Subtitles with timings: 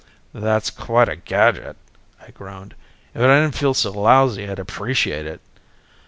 [0.33, 1.77] "That's quite a gadget,"
[2.19, 2.73] I groaned.
[3.13, 5.41] "If I didn't feel so lousy, I'd appreciate it."